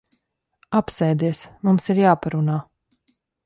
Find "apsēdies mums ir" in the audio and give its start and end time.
0.79-2.03